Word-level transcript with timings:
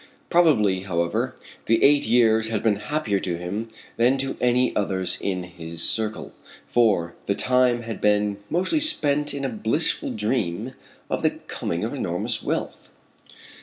Probably 0.31 0.79
however 0.79 1.35
the 1.67 1.83
eight 1.83 2.07
years 2.07 2.47
had 2.47 2.63
been 2.63 2.77
happier 2.87 3.19
to 3.19 3.37
him 3.37 3.69
than 3.97 4.17
to 4.17 4.35
any 4.41 4.75
others 4.75 5.19
in 5.21 5.43
his 5.43 5.83
circle, 5.87 6.33
for 6.65 7.13
the 7.27 7.35
time 7.35 7.83
had 7.83 8.01
been 8.01 8.37
mostly 8.49 8.79
spent 8.79 9.31
in 9.31 9.45
a 9.45 9.47
blissful 9.49 10.09
dream 10.11 10.73
of 11.07 11.21
the 11.21 11.29
coming 11.29 11.83
of 11.83 11.93
enormous 11.93 12.41
wealth. 12.41 12.89